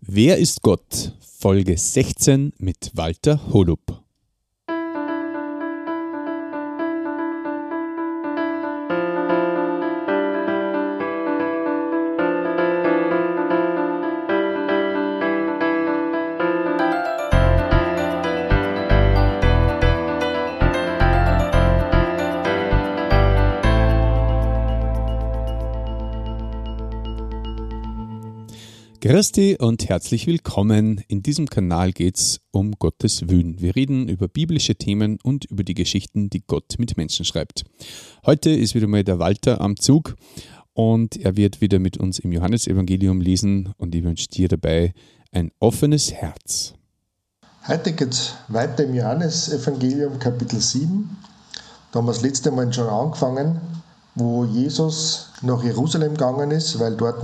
Wer 0.00 0.38
ist 0.38 0.62
Gott? 0.62 1.12
Folge 1.20 1.76
16 1.76 2.52
mit 2.58 2.92
Walter 2.94 3.52
Holub. 3.52 4.07
Christi 29.00 29.56
und 29.60 29.88
herzlich 29.88 30.26
willkommen. 30.26 31.04
In 31.06 31.22
diesem 31.22 31.46
Kanal 31.46 31.92
geht 31.92 32.16
es 32.16 32.40
um 32.50 32.72
Gottes 32.80 33.28
Willen. 33.28 33.60
Wir 33.60 33.76
reden 33.76 34.08
über 34.08 34.26
biblische 34.26 34.74
Themen 34.74 35.20
und 35.22 35.44
über 35.44 35.62
die 35.62 35.74
Geschichten, 35.74 36.30
die 36.30 36.42
Gott 36.44 36.74
mit 36.78 36.96
Menschen 36.96 37.24
schreibt. 37.24 37.64
Heute 38.26 38.50
ist 38.50 38.74
wieder 38.74 38.88
mal 38.88 39.04
der 39.04 39.20
Walter 39.20 39.60
am 39.60 39.76
Zug 39.76 40.16
und 40.72 41.16
er 41.16 41.36
wird 41.36 41.60
wieder 41.60 41.78
mit 41.78 41.96
uns 41.96 42.18
im 42.18 42.32
Johannesevangelium 42.32 43.20
lesen 43.20 43.72
und 43.78 43.94
ich 43.94 44.02
wünsche 44.02 44.26
dir 44.26 44.48
dabei 44.48 44.92
ein 45.30 45.52
offenes 45.60 46.12
Herz. 46.12 46.74
Heute 47.68 47.92
geht 47.92 48.12
es 48.12 48.34
weiter 48.48 48.82
im 48.82 48.94
Johannesevangelium 48.94 50.18
Kapitel 50.18 50.60
7. 50.60 51.08
Da 51.92 52.00
haben 52.00 52.06
wir 52.06 52.12
das 52.12 52.22
letzte 52.22 52.50
Mal 52.50 52.72
schon 52.72 52.88
angefangen, 52.88 53.60
wo 54.16 54.44
Jesus 54.44 55.30
nach 55.42 55.62
Jerusalem 55.62 56.14
gegangen 56.14 56.50
ist, 56.50 56.80
weil 56.80 56.96
dort 56.96 57.22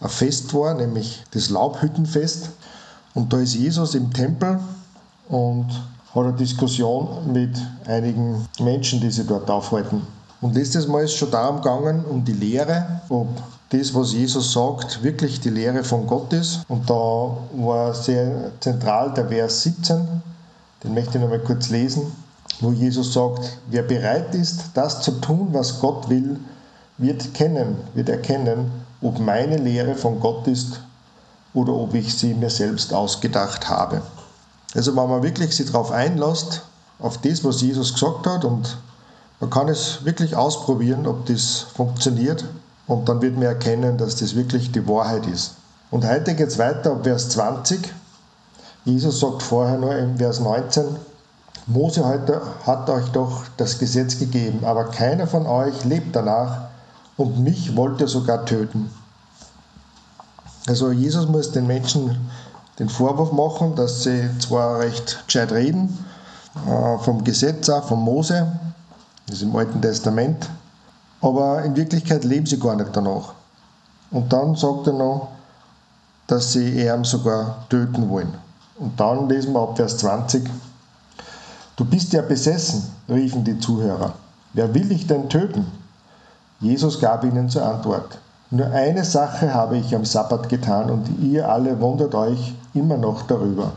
ein 0.00 0.08
Fest 0.08 0.52
war, 0.54 0.74
nämlich 0.74 1.22
das 1.32 1.50
Laubhüttenfest. 1.50 2.50
Und 3.14 3.32
da 3.32 3.38
ist 3.38 3.54
Jesus 3.54 3.94
im 3.94 4.12
Tempel 4.12 4.58
und 5.28 5.66
hat 6.14 6.24
eine 6.24 6.32
Diskussion 6.32 7.32
mit 7.32 7.56
einigen 7.86 8.46
Menschen, 8.58 9.00
die 9.00 9.10
sich 9.10 9.26
dort 9.26 9.50
aufhalten. 9.50 10.02
Und 10.40 10.54
letztes 10.54 10.88
Mal 10.88 11.04
ist 11.04 11.12
es 11.12 11.16
schon 11.18 11.30
darum 11.30 11.56
gegangen, 11.56 12.04
um 12.04 12.24
die 12.24 12.32
Lehre, 12.32 13.02
ob 13.10 13.28
das, 13.68 13.94
was 13.94 14.12
Jesus 14.12 14.52
sagt, 14.52 15.02
wirklich 15.02 15.40
die 15.40 15.50
Lehre 15.50 15.84
von 15.84 16.06
Gott 16.06 16.32
ist. 16.32 16.60
Und 16.68 16.88
da 16.88 17.36
war 17.56 17.94
sehr 17.94 18.50
zentral 18.60 19.12
der 19.12 19.28
Vers 19.28 19.62
17, 19.62 20.08
den 20.82 20.94
möchte 20.94 21.18
ich 21.18 21.22
noch 21.22 21.28
mal 21.28 21.40
kurz 21.40 21.68
lesen, 21.68 22.02
wo 22.60 22.72
Jesus 22.72 23.12
sagt, 23.12 23.58
wer 23.68 23.82
bereit 23.82 24.34
ist, 24.34 24.70
das 24.74 25.02
zu 25.02 25.12
tun, 25.20 25.48
was 25.52 25.78
Gott 25.80 26.08
will, 26.08 26.40
wird 26.98 27.32
kennen, 27.34 27.76
wird 27.94 28.08
erkennen, 28.08 28.70
ob 29.02 29.18
meine 29.18 29.56
Lehre 29.56 29.94
von 29.94 30.20
Gott 30.20 30.46
ist 30.46 30.80
oder 31.54 31.72
ob 31.72 31.94
ich 31.94 32.16
sie 32.16 32.34
mir 32.34 32.50
selbst 32.50 32.92
ausgedacht 32.92 33.68
habe. 33.68 34.02
Also 34.74 34.94
wenn 34.96 35.08
man 35.08 35.22
wirklich 35.22 35.56
sich 35.56 35.66
darauf 35.66 35.90
einlässt, 35.90 36.62
auf 36.98 37.18
das, 37.18 37.44
was 37.44 37.60
Jesus 37.60 37.94
gesagt 37.94 38.26
hat, 38.26 38.44
und 38.44 38.76
man 39.40 39.50
kann 39.50 39.68
es 39.68 40.04
wirklich 40.04 40.36
ausprobieren, 40.36 41.06
ob 41.06 41.26
das 41.26 41.66
funktioniert, 41.74 42.44
und 42.86 43.08
dann 43.08 43.22
wird 43.22 43.34
man 43.34 43.44
erkennen, 43.44 43.98
dass 43.98 44.16
das 44.16 44.34
wirklich 44.34 44.72
die 44.72 44.86
Wahrheit 44.86 45.26
ist. 45.26 45.54
Und 45.90 46.06
heute 46.06 46.34
geht 46.34 46.48
es 46.48 46.58
weiter 46.58 46.92
ab 46.92 47.04
Vers 47.04 47.30
20. 47.30 47.80
Jesus 48.84 49.20
sagt 49.20 49.42
vorher 49.42 49.78
nur 49.78 49.96
im 49.96 50.16
Vers 50.18 50.40
19, 50.40 50.84
Mose 51.66 52.04
heute 52.04 52.40
hat 52.66 52.90
euch 52.90 53.08
doch 53.10 53.44
das 53.56 53.78
Gesetz 53.78 54.18
gegeben, 54.18 54.64
aber 54.64 54.86
keiner 54.86 55.26
von 55.26 55.46
euch 55.46 55.84
lebt 55.84 56.16
danach, 56.16 56.69
und 57.20 57.38
mich 57.38 57.76
wollte 57.76 58.04
er 58.04 58.08
sogar 58.08 58.46
töten. 58.46 58.90
Also 60.66 60.90
Jesus 60.90 61.28
muss 61.28 61.52
den 61.52 61.66
Menschen 61.66 62.16
den 62.78 62.88
Vorwurf 62.88 63.30
machen, 63.32 63.74
dass 63.74 64.04
sie 64.04 64.30
zwar 64.38 64.78
recht 64.78 65.22
gescheit 65.26 65.52
reden, 65.52 66.02
äh, 66.66 66.98
vom 66.98 67.22
Gesetz 67.22 67.68
auch, 67.68 67.84
von 67.84 68.00
Mose, 68.00 68.50
das 69.26 69.36
ist 69.36 69.42
im 69.42 69.54
Alten 69.54 69.82
Testament, 69.82 70.48
aber 71.20 71.62
in 71.62 71.76
Wirklichkeit 71.76 72.24
leben 72.24 72.46
sie 72.46 72.58
gar 72.58 72.74
nicht 72.74 72.96
danach. 72.96 73.34
Und 74.10 74.32
dann 74.32 74.56
sagt 74.56 74.86
er 74.86 74.94
noch, 74.94 75.28
dass 76.26 76.54
sie 76.54 76.82
ihn 76.82 77.04
sogar 77.04 77.66
töten 77.68 78.08
wollen. 78.08 78.32
Und 78.78 78.98
dann 78.98 79.28
lesen 79.28 79.52
wir 79.52 79.60
ab 79.60 79.76
Vers 79.76 79.98
20. 79.98 80.48
Du 81.76 81.84
bist 81.84 82.14
ja 82.14 82.22
besessen, 82.22 82.82
riefen 83.10 83.44
die 83.44 83.58
Zuhörer. 83.58 84.14
Wer 84.54 84.72
will 84.74 84.88
dich 84.88 85.06
denn 85.06 85.28
töten? 85.28 85.79
Jesus 86.60 87.00
gab 87.00 87.24
ihnen 87.24 87.48
zur 87.48 87.64
Antwort, 87.64 88.18
nur 88.50 88.66
eine 88.66 89.04
Sache 89.04 89.54
habe 89.54 89.78
ich 89.78 89.94
am 89.94 90.04
Sabbat 90.04 90.48
getan 90.48 90.90
und 90.90 91.06
ihr 91.22 91.48
alle 91.48 91.80
wundert 91.80 92.14
euch 92.14 92.52
immer 92.74 92.98
noch 92.98 93.22
darüber. 93.22 93.72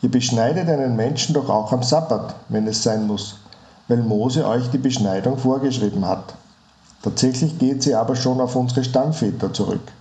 Ihr 0.00 0.10
beschneidet 0.10 0.68
einen 0.68 0.96
Menschen 0.96 1.34
doch 1.34 1.50
auch 1.50 1.72
am 1.72 1.82
Sabbat, 1.82 2.34
wenn 2.48 2.66
es 2.66 2.82
sein 2.82 3.06
muss, 3.06 3.36
weil 3.88 3.98
Mose 3.98 4.46
euch 4.46 4.70
die 4.70 4.78
Beschneidung 4.78 5.36
vorgeschrieben 5.36 6.06
hat. 6.06 6.34
Tatsächlich 7.02 7.58
geht 7.58 7.82
sie 7.82 7.94
aber 7.94 8.16
schon 8.16 8.40
auf 8.40 8.56
unsere 8.56 8.82
Stammväter 8.84 9.52
zurück. 9.52 9.92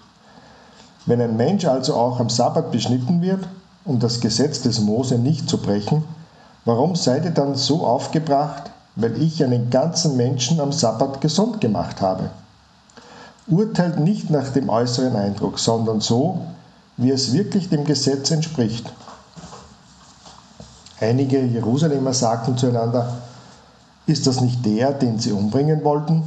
Wenn 1.06 1.20
ein 1.20 1.36
Mensch 1.36 1.66
also 1.66 1.96
auch 1.96 2.22
am 2.22 2.30
Sabbat 2.30 2.72
beschnitten 2.72 3.22
wird, 3.22 3.46
um 3.84 4.00
das 4.00 4.22
Gesetz 4.22 4.62
des 4.62 4.80
Mose 4.80 5.18
nicht 5.18 5.50
zu 5.50 5.58
brechen, 5.58 6.04
warum 6.64 6.96
seid 6.96 7.26
ihr 7.26 7.31
dann 7.31 7.56
so 7.56 7.86
aufgebracht, 7.86 8.72
weil 8.96 9.22
ich 9.22 9.44
einen 9.44 9.70
ganzen 9.70 10.18
Menschen 10.18 10.60
am 10.60 10.72
Sabbat 10.72 11.22
gesund 11.22 11.62
gemacht 11.62 12.02
habe. 12.02 12.30
Urteilt 13.48 14.00
nicht 14.00 14.30
nach 14.30 14.50
dem 14.50 14.70
äußeren 14.70 15.16
Eindruck, 15.16 15.60
sondern 15.60 16.02
so, 16.02 16.42
wie 16.98 17.12
es 17.12 17.34
wirklich 17.34 17.70
dem 17.70 17.86
Gesetz 17.86 18.30
entspricht. 18.30 18.92
Einige 21.00 21.42
Jerusalemer 21.42 22.14
sagten 22.14 22.58
zueinander, 22.58 23.22
ist 24.06 24.28
das 24.28 24.42
nicht 24.42 24.66
der, 24.66 24.92
den 24.92 25.18
sie 25.18 25.32
umbringen 25.32 25.84
wollten? 25.84 26.24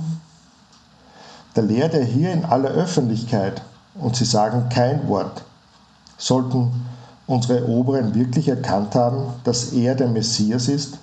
Da 1.54 1.60
lehrt 1.60 1.92
er 1.94 2.04
hier 2.04 2.32
in 2.32 2.44
aller 2.44 2.70
Öffentlichkeit 2.70 3.60
und 3.94 4.16
sie 4.16 4.24
sagen 4.24 4.68
kein 4.70 5.06
Wort. 5.08 5.42
Sollten 6.16 6.86
unsere 7.26 7.68
Oberen 7.68 8.14
wirklich 8.14 8.48
erkannt 8.48 8.94
haben, 8.94 9.24
dass 9.44 9.72
er 9.72 9.94
der 9.94 10.08
Messias 10.08 10.68
ist? 10.68 10.98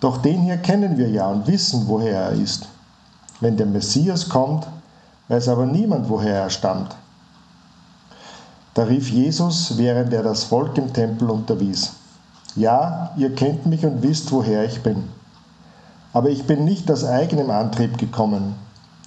Doch 0.00 0.18
den 0.18 0.42
hier 0.42 0.58
kennen 0.58 0.96
wir 0.98 1.08
ja 1.08 1.28
und 1.28 1.46
wissen, 1.46 1.84
woher 1.86 2.18
er 2.18 2.32
ist. 2.32 2.68
Wenn 3.40 3.56
der 3.56 3.66
Messias 3.66 4.28
kommt, 4.28 4.66
weiß 5.28 5.48
aber 5.48 5.66
niemand, 5.66 6.08
woher 6.08 6.34
er 6.34 6.50
stammt. 6.50 6.94
Da 8.74 8.84
rief 8.84 9.10
Jesus, 9.10 9.78
während 9.78 10.12
er 10.12 10.22
das 10.22 10.44
Volk 10.44 10.76
im 10.78 10.92
Tempel 10.92 11.30
unterwies. 11.30 11.92
Ja, 12.56 13.12
ihr 13.16 13.34
kennt 13.34 13.66
mich 13.66 13.84
und 13.84 14.02
wisst, 14.02 14.30
woher 14.32 14.64
ich 14.64 14.82
bin. 14.82 15.04
Aber 16.12 16.28
ich 16.30 16.44
bin 16.44 16.64
nicht 16.64 16.90
aus 16.90 17.04
eigenem 17.04 17.50
Antrieb 17.50 17.98
gekommen. 17.98 18.54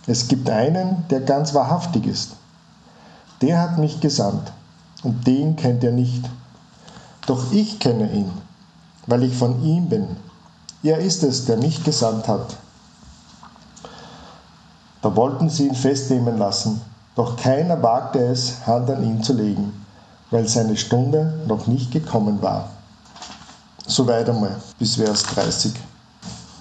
Es 0.08 0.28
gibt 0.28 0.50
einen, 0.50 1.06
der 1.10 1.22
ganz 1.22 1.54
wahrhaftig 1.54 2.06
ist. 2.08 2.36
Der 3.42 3.62
hat 3.62 3.78
mich 3.78 4.00
gesandt 4.00 4.52
und 5.04 5.28
den 5.28 5.56
kennt 5.56 5.84
ihr 5.84 5.92
nicht. 5.92 6.30
Doch 7.26 7.52
ich 7.52 7.80
kenne 7.80 8.12
ihn, 8.12 8.32
weil 9.06 9.24
ich 9.24 9.36
von 9.36 9.64
ihm 9.64 9.90
bin 9.90 10.08
er 10.84 11.00
ist 11.00 11.24
es, 11.24 11.46
der 11.46 11.58
mich 11.58 11.84
gesandt 11.84 12.28
hat. 12.28 12.56
Da 15.02 15.16
wollten 15.16 15.50
sie 15.50 15.68
ihn 15.68 15.76
festnehmen 15.76 16.38
lassen, 16.38 16.82
doch 17.16 17.36
keiner 17.36 17.82
wagte 17.82 18.20
es, 18.20 18.66
Hand 18.66 18.90
an 18.90 19.04
ihn 19.04 19.24
zu 19.24 19.34
legen, 19.34 19.86
weil 20.32 20.48
seine 20.48 20.78
Stunde 20.78 21.34
noch 21.48 21.68
nicht 21.68 21.92
gekommen 21.92 22.42
war. 22.42 22.70
Soweit 23.86 24.30
einmal, 24.30 24.56
bis 24.78 24.96
Vers 24.96 25.24
30. 25.24 25.74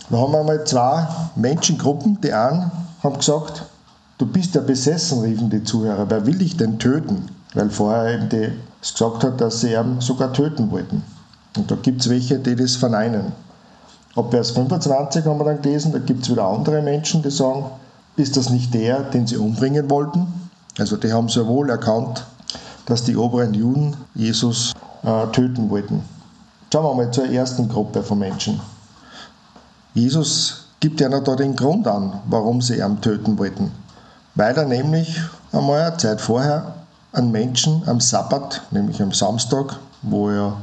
Da 0.09 0.19
haben 0.19 0.33
wir 0.33 0.41
einmal 0.41 0.65
zwei 0.65 1.09
Menschengruppen. 1.35 2.21
Die 2.21 2.33
einen 2.33 2.71
haben 3.03 3.19
gesagt, 3.19 3.65
du 4.19 4.27
bist 4.27 4.55
ja 4.55 4.61
besessen, 4.61 5.23
riefen 5.23 5.51
die 5.51 5.65
Zuhörer. 5.65 6.09
Wer 6.09 6.25
will 6.25 6.39
dich 6.39 6.57
denn 6.57 6.79
töten? 6.79 7.29
Weil 7.55 7.71
vorher 7.71 8.15
eben 8.15 8.29
die 8.29 8.53
es 8.81 8.93
gesagt 8.93 9.25
hat, 9.25 9.41
dass 9.41 9.61
sie 9.61 9.73
ihn 9.73 10.01
sogar 10.01 10.33
töten 10.33 10.71
wollten. 10.71 11.03
Und 11.57 11.71
da 11.71 11.75
gibt 11.75 12.03
es 12.03 12.09
welche, 12.09 12.39
die 12.39 12.55
das 12.55 12.77
verneinen. 12.77 13.33
Ab 14.17 14.31
Vers 14.31 14.53
25 14.53 15.27
haben 15.27 15.39
wir 15.39 15.45
dann 15.45 15.61
gelesen, 15.61 15.93
da 15.93 15.99
gibt 15.99 16.23
es 16.23 16.31
wieder 16.31 16.47
andere 16.47 16.81
Menschen, 16.81 17.23
die 17.23 17.31
sagen, 17.31 17.67
ist 18.17 18.39
das 18.39 18.49
nicht 18.49 18.73
der, 18.73 19.03
den 19.03 19.27
sie 19.27 19.37
umbringen 19.37 19.91
wollten? 19.91 20.27
Also 20.79 20.97
die 20.97 21.13
haben 21.13 21.29
sehr 21.29 21.47
wohl 21.47 21.69
erkannt, 21.69 22.25
dass 22.87 23.05
die 23.05 23.15
oberen 23.15 23.53
Juden 23.53 23.95
Jesus 24.15 24.73
äh, 25.03 25.27
töten 25.33 25.69
wollten. 25.69 26.03
Schauen 26.73 26.85
wir 26.85 27.05
mal 27.05 27.11
zur 27.11 27.29
ersten 27.29 27.69
Gruppe 27.69 28.03
von 28.03 28.19
Menschen. 28.19 28.59
Jesus 29.93 30.67
gibt 30.81 31.01
ja 31.01 31.11
noch 31.11 31.23
da 31.23 31.37
den 31.37 31.55
Grund 31.55 31.87
an, 31.87 32.21
warum 32.27 32.63
sie 32.63 32.79
ihn 32.79 33.01
töten 33.03 33.39
wollten. 33.39 33.71
Weil 34.35 34.57
er 34.57 34.65
nämlich 34.65 35.21
einmal 35.53 35.83
eine 35.83 35.97
Zeit 35.99 36.21
vorher 36.23 36.75
einen 37.13 37.33
Menschen 37.33 37.83
am 37.87 38.01
Sabbat, 38.01 38.63
nämlich 38.71 39.01
am 39.03 39.13
Samstag, 39.13 39.79
wo 40.03 40.31
er 40.31 40.57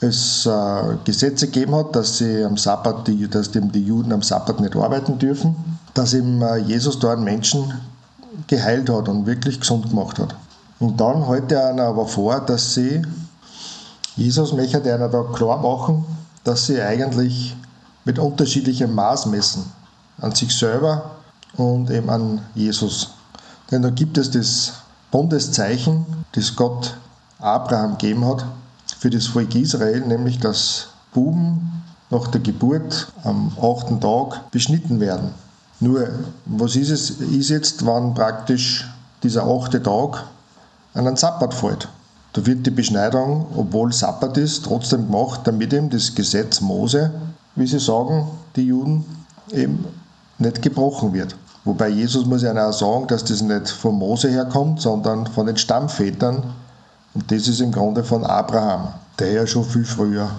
es 0.00 0.46
äh, 0.46 0.96
Gesetze 1.04 1.46
gegeben 1.46 1.74
hat, 1.74 1.96
dass, 1.96 2.18
sie 2.18 2.44
am 2.44 2.56
Sabbat 2.56 3.06
die, 3.08 3.28
dass 3.28 3.50
die, 3.50 3.60
die 3.60 3.84
Juden 3.84 4.12
am 4.12 4.22
Sabbat 4.22 4.60
nicht 4.60 4.76
arbeiten 4.76 5.18
dürfen, 5.18 5.56
dass 5.94 6.14
ihm 6.14 6.42
äh, 6.42 6.58
Jesus 6.58 6.98
da 6.98 7.12
einen 7.12 7.24
Menschen 7.24 7.72
geheilt 8.46 8.88
hat 8.88 9.08
und 9.08 9.26
wirklich 9.26 9.58
gesund 9.58 9.90
gemacht 9.90 10.18
hat. 10.18 10.34
Und 10.78 11.00
dann 11.00 11.26
hält 11.26 11.50
er 11.50 11.70
einer 11.70 11.84
aber 11.84 12.06
vor, 12.06 12.40
dass 12.40 12.74
sie, 12.74 13.02
Jesus 14.16 14.52
möchte 14.52 14.82
einer 14.82 15.08
da 15.08 15.24
klar 15.34 15.58
machen, 15.58 16.04
dass 16.44 16.66
sie 16.66 16.80
eigentlich 16.80 17.56
mit 18.04 18.18
unterschiedlichem 18.18 18.94
Maß 18.94 19.26
messen. 19.26 19.64
An 20.20 20.34
sich 20.34 20.56
selber 20.56 21.12
und 21.56 21.90
eben 21.90 22.10
an 22.10 22.40
Jesus. 22.54 23.10
Denn 23.70 23.82
da 23.82 23.90
gibt 23.90 24.18
es 24.18 24.30
das 24.30 24.72
Bundeszeichen, 25.10 26.06
das 26.32 26.54
Gott 26.56 26.96
Abraham 27.38 27.98
gegeben 27.98 28.26
hat 28.26 28.44
für 28.98 29.10
das 29.10 29.26
Volk 29.26 29.54
Israel, 29.54 30.00
nämlich 30.00 30.38
dass 30.40 30.88
Buben 31.12 31.82
nach 32.10 32.28
der 32.28 32.40
Geburt 32.40 33.12
am 33.24 33.52
achten 33.60 34.00
Tag 34.00 34.50
beschnitten 34.50 35.00
werden. 35.00 35.30
Nur, 35.80 36.08
was 36.46 36.74
ist 36.74 36.90
es 36.90 37.10
ist 37.10 37.50
jetzt, 37.50 37.86
wann 37.86 38.14
praktisch 38.14 38.88
dieser 39.22 39.46
achte 39.46 39.82
Tag 39.82 40.24
an 40.94 41.06
einen 41.06 41.16
Sabbat 41.16 41.54
fällt? 41.54 41.88
Da 42.32 42.44
wird 42.44 42.66
die 42.66 42.70
Beschneidung, 42.70 43.46
obwohl 43.56 43.92
Sabbat 43.92 44.36
ist, 44.36 44.64
trotzdem 44.64 45.06
gemacht, 45.06 45.40
damit 45.44 45.72
ihm 45.72 45.88
das 45.90 46.14
Gesetz 46.14 46.60
Mose, 46.60 47.12
wie 47.54 47.66
sie 47.66 47.78
sagen, 47.78 48.26
die 48.56 48.62
Juden, 48.62 49.04
eben 49.52 49.84
nicht 50.38 50.62
gebrochen 50.62 51.12
wird. 51.12 51.36
Wobei 51.64 51.88
Jesus 51.88 52.26
muss 52.26 52.42
ja 52.42 52.52
auch 52.52 52.72
sagen, 52.72 53.06
dass 53.08 53.24
das 53.24 53.42
nicht 53.42 53.68
von 53.68 53.94
Mose 53.96 54.28
herkommt, 54.30 54.80
sondern 54.80 55.26
von 55.26 55.46
den 55.46 55.56
Stammvätern. 55.56 56.42
Und 57.18 57.32
das 57.32 57.48
ist 57.48 57.60
im 57.60 57.72
Grunde 57.72 58.04
von 58.04 58.24
Abraham, 58.24 58.94
der 59.18 59.32
ja 59.32 59.44
schon 59.44 59.64
viel 59.64 59.84
früher 59.84 60.30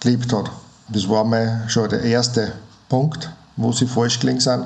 gelebt 0.00 0.32
hat. 0.32 0.50
Das 0.88 1.06
war 1.10 1.24
mal 1.24 1.64
schon 1.68 1.90
der 1.90 2.00
erste 2.04 2.52
Punkt, 2.88 3.30
wo 3.56 3.70
sie 3.70 3.86
falsch 3.86 4.18
gelegen 4.18 4.40
sind. 4.40 4.64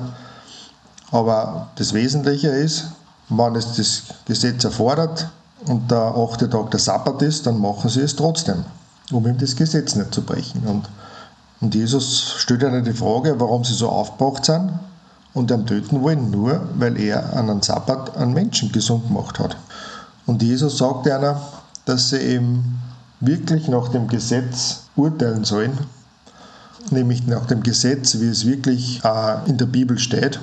Aber 1.11 1.67
das 1.75 1.93
Wesentliche 1.93 2.47
ist, 2.47 2.85
wenn 3.27 3.55
es 3.55 3.75
das 3.75 4.03
Gesetz 4.23 4.63
erfordert 4.63 5.27
und 5.65 5.91
der 5.91 6.15
achte 6.15 6.49
Tag 6.49 6.71
der 6.71 6.79
Sabbat 6.79 7.21
ist, 7.21 7.45
dann 7.45 7.59
machen 7.59 7.89
sie 7.89 7.99
es 7.99 8.15
trotzdem, 8.15 8.63
um 9.11 9.27
ihm 9.27 9.37
das 9.37 9.53
Gesetz 9.53 9.95
nicht 9.95 10.13
zu 10.13 10.21
brechen. 10.21 10.65
Und, 10.65 10.87
und 11.59 11.75
Jesus 11.75 12.35
stellt 12.37 12.63
ihnen 12.63 12.85
die 12.85 12.93
Frage, 12.93 13.37
warum 13.37 13.65
sie 13.65 13.73
so 13.73 13.89
aufgebracht 13.89 14.45
sind 14.45 14.71
und 15.33 15.51
ihn 15.51 15.65
töten 15.65 16.01
wollen, 16.01 16.31
nur 16.31 16.61
weil 16.75 16.97
er 16.97 17.35
an 17.35 17.49
einem 17.49 17.61
Sabbat 17.61 18.15
einen 18.15 18.31
Menschen 18.31 18.71
gesund 18.71 19.09
gemacht 19.09 19.37
hat. 19.37 19.57
Und 20.31 20.41
Jesus 20.41 20.77
sagt 20.77 21.07
ihnen, 21.07 21.35
dass 21.83 22.11
sie 22.11 22.19
eben 22.19 22.79
wirklich 23.19 23.67
nach 23.67 23.89
dem 23.89 24.07
Gesetz 24.07 24.83
urteilen 24.95 25.43
sollen 25.43 25.77
nämlich 26.89 27.27
nach 27.27 27.45
dem 27.45 27.61
Gesetz, 27.63 28.17
wie 28.19 28.29
es 28.29 28.45
wirklich 28.45 29.01
äh, 29.03 29.49
in 29.49 29.57
der 29.57 29.65
Bibel 29.65 29.99
steht. 29.99 30.39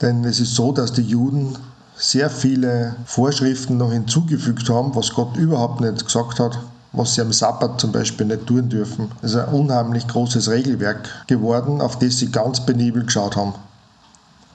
Denn 0.00 0.24
es 0.24 0.40
ist 0.40 0.54
so, 0.54 0.72
dass 0.72 0.92
die 0.92 1.02
Juden 1.02 1.56
sehr 1.96 2.30
viele 2.30 2.96
Vorschriften 3.04 3.76
noch 3.76 3.92
hinzugefügt 3.92 4.68
haben, 4.70 4.94
was 4.94 5.12
Gott 5.14 5.36
überhaupt 5.36 5.82
nicht 5.82 6.04
gesagt 6.04 6.40
hat, 6.40 6.58
was 6.92 7.14
sie 7.14 7.20
am 7.20 7.32
Sabbat 7.32 7.80
zum 7.80 7.92
Beispiel 7.92 8.26
nicht 8.26 8.46
tun 8.46 8.68
dürfen. 8.68 9.12
Es 9.22 9.32
ist 9.32 9.36
ein 9.36 9.54
unheimlich 9.54 10.08
großes 10.08 10.48
Regelwerk 10.48 11.08
geworden, 11.26 11.80
auf 11.82 11.98
das 11.98 12.18
sie 12.18 12.32
ganz 12.32 12.64
penibel 12.64 13.04
geschaut 13.04 13.36
haben. 13.36 13.54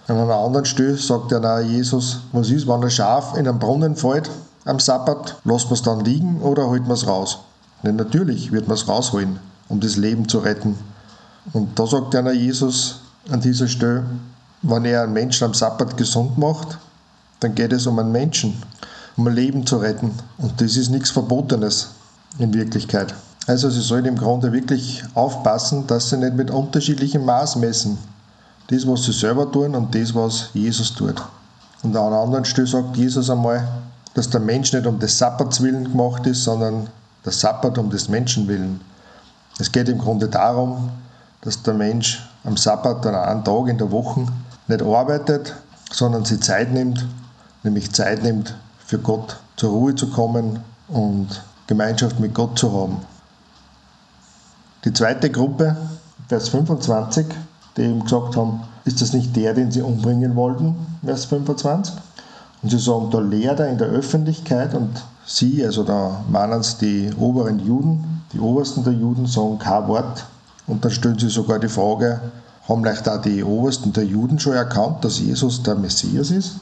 An 0.08 0.18
einer 0.18 0.36
anderen 0.36 0.66
Stelle 0.66 0.98
sagt 0.98 1.32
ja 1.32 1.60
Jesus, 1.62 2.22
was 2.34 2.50
ist, 2.50 2.68
wenn 2.68 2.84
ein 2.84 2.90
Schaf 2.90 3.38
in 3.38 3.48
einen 3.48 3.60
Brunnen 3.60 3.96
fällt 3.96 4.30
am 4.66 4.80
Sabbat, 4.80 5.38
lassen 5.44 5.70
wir 5.70 5.74
es 5.74 5.82
dann 5.82 6.06
liegen 6.06 6.42
oder 6.42 6.70
halten 6.70 6.88
wir 6.88 6.94
es 6.94 7.08
raus? 7.08 7.40
Denn 7.84 7.96
natürlich 7.96 8.52
wird 8.52 8.68
man 8.68 8.76
es 8.76 8.88
rausholen, 8.88 9.40
um 9.70 9.80
das 9.80 9.98
Leben 9.98 10.28
zu 10.28 10.40
retten. 10.40 10.78
Und 11.54 11.78
da 11.80 11.88
sagt 11.88 12.16
einer 12.16 12.34
Jesus 12.34 13.02
an 13.30 13.42
dieser 13.42 13.68
Stelle, 13.68 14.06
wenn 14.62 14.86
er 14.86 15.04
einen 15.04 15.14
Menschen 15.14 15.46
am 15.46 15.54
Sabbat 15.54 15.98
gesund 15.98 16.38
macht, 16.38 16.78
dann 17.40 17.56
geht 17.56 17.74
es 17.74 17.88
um 17.88 17.98
einen 17.98 18.12
Menschen, 18.12 18.62
um 19.18 19.28
ein 19.28 19.34
Leben 19.34 19.66
zu 19.66 19.78
retten. 19.78 20.12
Und 20.38 20.62
das 20.62 20.78
ist 20.78 20.90
nichts 20.90 21.10
Verbotenes 21.10 21.90
in 22.38 22.54
Wirklichkeit. 22.54 23.14
Also 23.48 23.70
sie 23.72 23.82
sollen 23.82 24.06
im 24.06 24.18
Grunde 24.18 24.52
wirklich 24.52 25.04
aufpassen, 25.16 25.88
dass 25.88 26.10
sie 26.10 26.18
nicht 26.18 26.36
mit 26.36 26.52
unterschiedlichem 26.52 27.26
Maß 27.26 27.56
messen. 27.56 27.98
Das, 28.68 28.88
was 28.88 29.04
sie 29.04 29.12
selber 29.12 29.52
tun 29.52 29.76
und 29.76 29.96
das, 29.96 30.14
was 30.14 30.50
Jesus 30.54 30.94
tut. 30.94 31.22
Und 31.82 31.98
an 31.98 32.08
einer 32.08 32.22
anderen 32.22 32.46
Stelle 32.46 32.68
sagt 32.68 32.96
Jesus 32.96 33.30
einmal, 33.32 33.68
dass 34.14 34.30
der 34.30 34.42
Mensch 34.42 34.74
nicht 34.74 34.86
um 34.86 35.00
des 35.00 35.18
Sabbats 35.18 35.62
willen 35.62 35.86
gemacht 35.86 36.26
ist, 36.28 36.44
sondern 36.44 36.88
der 37.24 37.32
Sabbat 37.32 37.78
um 37.78 37.90
des 37.90 38.10
Menschen 38.10 38.48
willen. 38.48 38.82
Es 39.60 39.72
geht 39.72 39.90
im 39.90 40.00
Grunde 40.00 40.28
darum, 40.28 40.90
dass 41.42 41.62
der 41.64 41.74
Mensch 41.74 42.28
am 42.44 42.58
Sabbat 42.58 43.06
an 43.06 43.16
einem 43.16 43.44
Tag 43.44 43.68
in 43.68 43.78
der 43.78 43.92
Woche 43.92 44.26
nicht 44.68 44.82
arbeitet, 44.82 45.54
sondern 45.92 46.26
sich 46.26 46.42
Zeit 46.42 46.72
nimmt, 46.72 47.06
nämlich 47.64 47.92
Zeit 47.92 48.24
nimmt, 48.24 48.56
für 48.86 49.00
Gott 49.00 49.38
zur 49.56 49.72
Ruhe 49.72 49.96
zu 49.96 50.10
kommen 50.10 50.60
und 50.88 51.42
Gemeinschaft 51.68 52.20
mit 52.20 52.34
Gott 52.34 52.58
zu 52.58 52.72
haben. 52.74 52.98
Die 54.84 54.92
zweite 54.92 55.30
Gruppe, 55.30 55.78
Vers 56.28 56.50
25, 56.50 57.28
die 57.78 57.84
eben 57.84 58.04
gesagt 58.04 58.36
haben, 58.36 58.64
ist 58.84 59.02
das 59.02 59.14
nicht 59.14 59.36
der, 59.36 59.54
den 59.54 59.72
sie 59.72 59.82
umbringen 59.82 60.36
wollten, 60.36 60.76
Vers 61.06 61.26
25? 61.26 61.94
Und 62.62 62.70
sie 62.70 62.80
sagen, 62.80 63.10
da 63.12 63.20
lehrt 63.20 63.60
er 63.60 63.68
in 63.68 63.78
der 63.78 63.88
Öffentlichkeit 63.88 64.74
und 64.74 64.90
sie, 65.26 65.66
also 65.66 65.84
da 65.84 66.24
meinen 66.30 66.60
es 66.60 66.78
die 66.78 67.12
oberen 67.18 67.60
Juden, 67.60 68.22
die 68.34 68.40
obersten 68.40 68.84
der 68.84 68.94
Juden, 68.94 69.26
sagen 69.26 69.58
kein 69.58 69.88
Wort 69.88 70.26
und 70.68 70.86
dann 70.86 70.92
stellen 70.92 71.18
sie 71.18 71.30
sogar 71.30 71.60
die 71.60 71.68
Frage, 71.68 72.22
haben 72.68 72.84
vielleicht 72.84 73.10
auch 73.10 73.22
die 73.22 73.44
Obersten 73.44 73.92
der 73.94 74.06
Juden 74.06 74.40
schon 74.40 74.54
erkannt, 74.54 75.04
dass 75.04 75.20
Jesus 75.20 75.64
der 75.64 75.76
Messias 75.76 76.32
ist? 76.32 76.56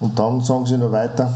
Und 0.00 0.18
dann 0.18 0.40
sagen 0.40 0.66
sie 0.66 0.76
noch 0.76 0.92
weiter, 0.92 1.32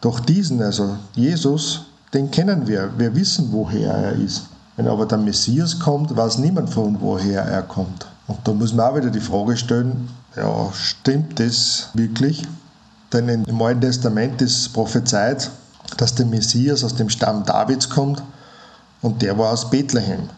doch 0.00 0.20
diesen, 0.20 0.62
also 0.62 0.96
Jesus, 1.14 1.82
den 2.14 2.30
kennen 2.30 2.66
wir, 2.66 2.90
wir 2.96 3.14
wissen, 3.14 3.48
woher 3.52 3.92
er 3.92 4.12
ist. 4.12 4.46
Wenn 4.76 4.88
aber 4.88 5.06
der 5.06 5.18
Messias 5.18 5.78
kommt, 5.78 6.16
weiß 6.16 6.38
niemand 6.38 6.70
von 6.70 7.00
woher 7.00 7.42
er 7.42 7.62
kommt. 7.62 8.06
Und 8.26 8.38
da 8.44 8.52
muss 8.52 8.72
man 8.72 8.86
auch 8.86 8.96
wieder 8.96 9.10
die 9.10 9.20
Frage 9.20 9.56
stellen, 9.56 10.08
ja, 10.36 10.68
stimmt 10.72 11.40
das 11.40 11.88
wirklich? 11.94 12.42
Denn 13.12 13.28
im 13.28 13.62
Alten 13.62 13.80
Testament 13.80 14.42
ist 14.42 14.72
prophezeit, 14.72 15.50
dass 15.96 16.14
der 16.14 16.26
Messias 16.26 16.84
aus 16.84 16.94
dem 16.94 17.08
Stamm 17.08 17.44
Davids 17.44 17.88
kommt 17.88 18.22
und 19.00 19.22
der 19.22 19.38
war 19.38 19.52
aus 19.52 19.70
Bethlehem. 19.70 20.28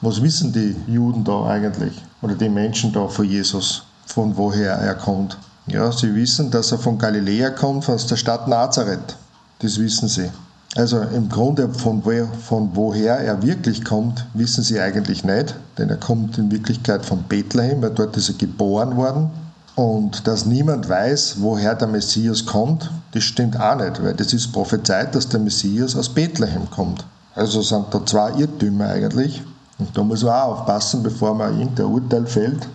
Was 0.00 0.22
wissen 0.22 0.52
die 0.52 0.74
Juden 0.86 1.24
da 1.24 1.46
eigentlich 1.46 1.92
oder 2.22 2.34
die 2.34 2.48
Menschen 2.48 2.92
da 2.92 3.06
von 3.06 3.26
Jesus, 3.26 3.84
von 4.06 4.36
woher 4.36 4.72
er 4.72 4.94
kommt? 4.94 5.38
Ja, 5.66 5.92
sie 5.92 6.14
wissen, 6.14 6.50
dass 6.50 6.72
er 6.72 6.78
von 6.78 6.98
Galiläa 6.98 7.50
kommt, 7.50 7.88
aus 7.88 8.06
der 8.06 8.16
Stadt 8.16 8.48
Nazareth. 8.48 9.16
Das 9.60 9.78
wissen 9.78 10.08
sie. 10.08 10.30
Also 10.76 11.00
im 11.00 11.28
Grunde 11.28 11.68
von, 11.68 12.04
wo, 12.04 12.26
von 12.46 12.70
woher 12.74 13.18
er 13.18 13.42
wirklich 13.42 13.84
kommt, 13.84 14.24
wissen 14.34 14.62
sie 14.62 14.80
eigentlich 14.80 15.24
nicht, 15.24 15.54
denn 15.78 15.90
er 15.90 15.96
kommt 15.96 16.38
in 16.38 16.50
Wirklichkeit 16.50 17.04
von 17.04 17.24
Bethlehem, 17.24 17.82
weil 17.82 17.90
dort 17.90 18.16
ist 18.16 18.28
er 18.28 18.36
geboren 18.36 18.96
worden. 18.96 19.30
Und 19.76 20.26
dass 20.26 20.46
niemand 20.46 20.88
weiß, 20.88 21.36
woher 21.38 21.74
der 21.74 21.88
Messias 21.88 22.44
kommt, 22.44 22.90
das 23.12 23.24
stimmt 23.24 23.58
auch 23.58 23.76
nicht, 23.76 24.02
weil 24.02 24.14
das 24.14 24.32
ist 24.32 24.52
prophezeit, 24.52 25.14
dass 25.14 25.28
der 25.28 25.40
Messias 25.40 25.96
aus 25.96 26.08
Bethlehem 26.08 26.68
kommt. 26.70 27.04
Also 27.34 27.62
sind 27.62 27.86
da 27.90 28.04
zwei 28.04 28.32
Irrtümer 28.32 28.88
eigentlich. 28.88 29.42
Und 29.78 29.96
da 29.96 30.02
muss 30.02 30.22
man 30.22 30.34
auch 30.34 30.60
aufpassen, 30.60 31.02
bevor 31.02 31.34
man 31.34 31.58
irgendein 31.58 31.86
Urteil 31.86 32.26
fällt 32.26 32.68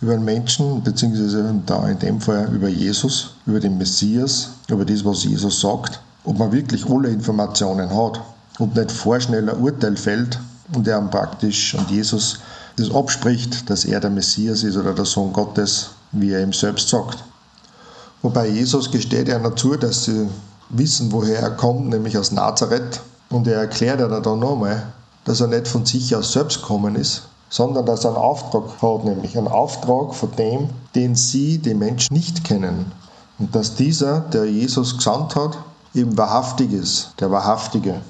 über 0.00 0.12
einen 0.12 0.24
Menschen, 0.24 0.82
beziehungsweise 0.82 1.54
da 1.66 1.88
in 1.88 1.98
dem 1.98 2.20
Fall 2.20 2.48
über 2.52 2.68
Jesus, 2.68 3.34
über 3.46 3.58
den 3.58 3.78
Messias, 3.78 4.50
über 4.68 4.84
das, 4.84 5.04
was 5.04 5.24
Jesus 5.24 5.60
sagt, 5.60 6.00
ob 6.24 6.38
man 6.38 6.52
wirklich 6.52 6.88
alle 6.88 7.08
Informationen 7.08 7.90
hat 7.90 8.20
und 8.58 8.76
nicht 8.76 8.92
vorschnell 8.92 9.48
ein 9.48 9.56
Urteil 9.58 9.96
fällt 9.96 10.38
und 10.74 10.86
er 10.86 11.00
praktisch 11.00 11.74
und 11.74 11.90
Jesus 11.90 12.38
das 12.78 12.94
abspricht, 12.94 13.68
dass 13.68 13.84
er 13.84 14.00
der 14.00 14.10
Messias 14.10 14.62
ist 14.62 14.76
oder 14.76 14.94
der 14.94 15.04
Sohn 15.04 15.32
Gottes, 15.32 15.90
wie 16.12 16.32
er 16.32 16.42
ihm 16.42 16.52
selbst 16.52 16.88
sagt. 16.88 17.24
Wobei 18.22 18.48
Jesus 18.48 18.90
gesteht 18.90 19.28
ja 19.28 19.38
dazu, 19.38 19.76
dass 19.76 20.04
sie 20.04 20.28
wissen, 20.70 21.12
woher 21.12 21.40
er 21.40 21.50
kommt, 21.50 21.88
nämlich 21.88 22.16
aus 22.18 22.32
Nazareth. 22.32 23.00
Und 23.30 23.46
er 23.46 23.60
erklärt 23.60 24.00
ja 24.00 24.08
dann 24.08 24.38
nochmal, 24.38 24.92
dass 25.24 25.40
er 25.40 25.46
nicht 25.46 25.68
von 25.68 25.84
sich 25.84 26.14
aus 26.16 26.32
selbst 26.32 26.62
gekommen 26.62 26.96
ist, 26.96 27.22
sondern 27.50 27.86
dass 27.86 28.04
er 28.04 28.10
einen 28.10 28.18
Auftrag 28.18 28.64
hat, 28.80 29.04
nämlich 29.04 29.36
einen 29.36 29.48
Auftrag 29.48 30.14
von 30.14 30.30
dem, 30.36 30.70
den 30.94 31.14
sie, 31.14 31.58
die 31.58 31.74
Menschen, 31.74 32.12
nicht 32.12 32.44
kennen. 32.44 32.92
Und 33.38 33.54
dass 33.54 33.74
dieser, 33.74 34.20
der 34.20 34.46
Jesus 34.46 34.96
gesandt 34.96 35.36
hat, 35.36 35.58
eben 35.94 36.16
wahrhaftig 36.16 36.72
ist, 36.72 37.12
der 37.20 37.30
Wahrhaftige. 37.30 38.00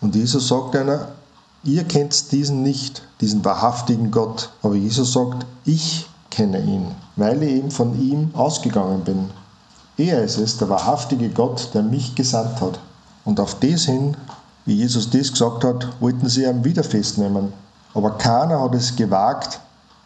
Und 0.00 0.14
Jesus 0.14 0.48
sagt 0.48 0.76
einer, 0.76 1.08
ihr 1.66 1.84
kennt 1.84 2.32
diesen 2.32 2.62
nicht, 2.62 3.02
diesen 3.20 3.44
wahrhaftigen 3.44 4.10
Gott. 4.10 4.50
Aber 4.62 4.74
Jesus 4.74 5.12
sagt, 5.12 5.46
ich 5.64 6.08
kenne 6.30 6.60
ihn, 6.60 6.86
weil 7.16 7.42
ich 7.42 7.52
eben 7.52 7.70
von 7.70 8.00
ihm 8.00 8.30
ausgegangen 8.34 9.04
bin. 9.04 9.30
Er 9.96 10.22
ist 10.22 10.38
es, 10.38 10.58
der 10.58 10.68
wahrhaftige 10.68 11.30
Gott, 11.30 11.70
der 11.74 11.82
mich 11.82 12.14
gesandt 12.14 12.60
hat. 12.60 12.78
Und 13.24 13.40
auf 13.40 13.58
das 13.58 13.84
hin 13.84 14.16
wie 14.66 14.74
Jesus 14.74 15.08
das 15.10 15.30
gesagt 15.30 15.62
hat, 15.62 15.88
wollten 16.00 16.28
sie 16.28 16.44
ihn 16.44 16.64
wieder 16.64 16.82
festnehmen. 16.82 17.52
Aber 17.94 18.18
keiner 18.18 18.60
hat 18.60 18.74
es 18.74 18.96
gewagt, 18.96 19.60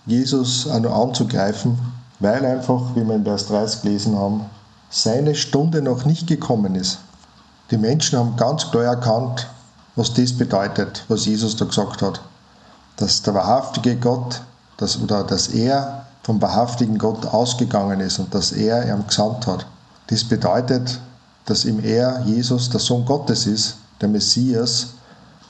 Jesus 0.04 0.68
auch 0.68 0.80
noch 0.80 0.94
anzugreifen, 0.94 1.78
weil 2.20 2.44
einfach, 2.44 2.94
wie 2.94 3.06
wir 3.06 3.14
in 3.14 3.24
Vers 3.24 3.46
30 3.46 3.82
gelesen 3.82 4.16
haben, 4.16 4.44
seine 4.90 5.34
Stunde 5.34 5.80
noch 5.80 6.04
nicht 6.04 6.26
gekommen 6.26 6.74
ist. 6.74 6.98
Die 7.70 7.78
Menschen 7.78 8.18
haben 8.18 8.36
ganz 8.36 8.70
klar 8.70 8.84
erkannt, 8.84 9.48
was 10.00 10.14
das 10.14 10.32
bedeutet, 10.32 11.04
was 11.08 11.26
Jesus 11.26 11.56
da 11.56 11.66
gesagt 11.66 12.00
hat. 12.00 12.22
Dass 12.96 13.20
der 13.20 13.34
wahrhaftige 13.34 13.96
Gott, 13.96 14.40
dass, 14.78 14.98
oder 14.98 15.24
dass 15.24 15.48
er 15.48 16.06
vom 16.22 16.40
wahrhaftigen 16.40 16.96
Gott 16.96 17.26
ausgegangen 17.26 18.00
ist 18.00 18.18
und 18.18 18.34
dass 18.34 18.50
er 18.52 18.88
ihn 18.88 19.06
gesandt 19.06 19.46
hat. 19.46 19.66
Das 20.06 20.24
bedeutet, 20.24 20.98
dass 21.44 21.66
ihm 21.66 21.84
er, 21.84 22.22
Jesus, 22.24 22.70
der 22.70 22.80
Sohn 22.80 23.04
Gottes 23.04 23.46
ist, 23.46 23.76
der 24.00 24.08
Messias. 24.08 24.94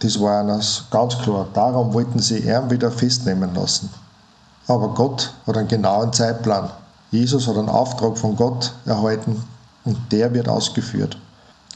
Das 0.01 0.21
war 0.21 0.43
ihnen 0.43 0.61
ganz 0.91 1.17
klar. 1.19 1.47
Darum 1.55 1.95
wollten 1.95 2.19
sie 2.19 2.39
ihn 2.39 2.71
wieder 2.71 2.91
festnehmen 2.91 3.55
lassen. 3.55 3.89
Aber 4.67 4.89
Gott 4.95 5.33
hat 5.47 5.57
einen 5.57 5.69
genauen 5.69 6.13
Zeitplan. 6.13 6.71
Jesus 7.13 7.47
hat 7.47 7.57
einen 7.57 7.69
Auftrag 7.69 8.19
von 8.19 8.35
Gott 8.35 8.73
erhalten 8.85 9.45
und 9.85 9.97
der 10.11 10.35
wird 10.35 10.49
ausgeführt. 10.49 11.17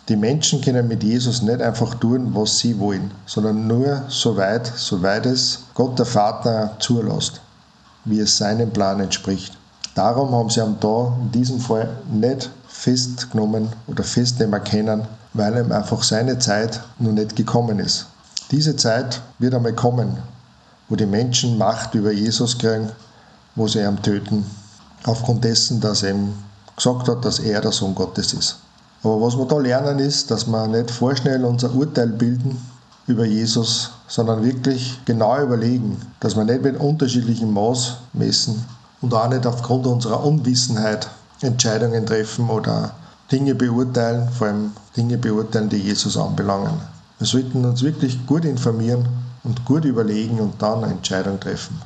Die 0.08 0.16
Menschen 0.16 0.60
können 0.60 0.86
mit 0.86 1.02
Jesus 1.02 1.40
nicht 1.40 1.62
einfach 1.62 1.94
tun, 1.94 2.34
was 2.34 2.58
sie 2.58 2.78
wollen, 2.78 3.10
sondern 3.24 3.66
nur 3.66 4.02
so 4.08 4.36
weit, 4.36 4.70
soweit 4.76 5.24
es 5.24 5.60
Gott 5.72 5.98
der 5.98 6.04
Vater 6.04 6.76
zulässt, 6.78 7.40
wie 8.04 8.20
es 8.20 8.36
seinem 8.36 8.70
Plan 8.70 9.00
entspricht. 9.00 9.56
Darum 9.94 10.32
haben 10.32 10.50
sie 10.50 10.60
am 10.60 10.78
da 10.78 11.16
in 11.22 11.32
diesem 11.32 11.58
Fall 11.58 11.88
nicht 12.12 12.50
festgenommen 12.68 13.68
oder 13.86 14.04
festnehmen 14.04 14.62
können, 14.62 15.08
weil 15.32 15.56
ihm 15.56 15.72
einfach 15.72 16.02
seine 16.02 16.38
Zeit 16.38 16.80
noch 16.98 17.12
nicht 17.12 17.34
gekommen 17.34 17.78
ist. 17.78 18.04
Diese 18.50 18.76
Zeit 18.76 19.22
wird 19.38 19.54
einmal 19.54 19.72
kommen, 19.72 20.18
wo 20.90 20.96
die 20.96 21.06
Menschen 21.06 21.56
Macht 21.56 21.94
über 21.94 22.12
Jesus 22.12 22.58
kriegen, 22.58 22.90
wo 23.54 23.68
sie 23.68 23.80
ihn 23.80 24.02
töten, 24.02 24.44
aufgrund 25.04 25.44
dessen, 25.44 25.80
dass 25.80 26.02
er 26.02 26.10
ihm 26.10 26.34
gesagt 26.76 27.08
hat, 27.08 27.24
dass 27.24 27.38
er 27.38 27.62
der 27.62 27.72
Sohn 27.72 27.94
Gottes 27.94 28.34
ist. 28.34 28.58
Aber 29.04 29.20
was 29.20 29.36
wir 29.36 29.44
da 29.44 29.58
lernen 29.58 29.98
ist, 29.98 30.30
dass 30.30 30.46
wir 30.46 30.66
nicht 30.66 30.90
vorschnell 30.90 31.44
unser 31.44 31.74
Urteil 31.74 32.08
bilden 32.08 32.56
über 33.06 33.26
Jesus, 33.26 33.90
sondern 34.08 34.42
wirklich 34.42 34.98
genau 35.04 35.38
überlegen, 35.42 36.00
dass 36.20 36.36
wir 36.36 36.44
nicht 36.44 36.62
mit 36.62 36.80
unterschiedlichem 36.80 37.52
Maß 37.52 37.96
messen 38.14 38.64
und 39.02 39.12
auch 39.12 39.28
nicht 39.28 39.46
aufgrund 39.46 39.86
unserer 39.86 40.24
Unwissenheit 40.24 41.10
Entscheidungen 41.42 42.06
treffen 42.06 42.48
oder 42.48 42.92
Dinge 43.30 43.54
beurteilen, 43.54 44.28
vor 44.30 44.46
allem 44.46 44.72
Dinge 44.96 45.18
beurteilen, 45.18 45.68
die 45.68 45.76
Jesus 45.76 46.16
anbelangen. 46.16 46.80
Wir 47.18 47.26
sollten 47.26 47.62
uns 47.64 47.82
wirklich 47.82 48.26
gut 48.26 48.46
informieren 48.46 49.06
und 49.44 49.66
gut 49.66 49.84
überlegen 49.84 50.40
und 50.40 50.62
dann 50.62 50.82
eine 50.82 50.94
Entscheidung 50.94 51.38
treffen. 51.38 51.78